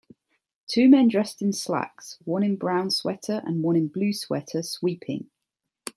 Two 0.65 0.89
men 0.89 1.09
dressed 1.09 1.43
in 1.43 1.53
slacks 1.53 2.17
one 2.25 2.41
in 2.41 2.55
brown 2.55 2.89
sweater 2.89 3.43
and 3.45 3.61
one 3.61 3.75
in 3.75 3.87
blue 3.87 4.13
sweater 4.13 4.63
sweeping 4.63 5.29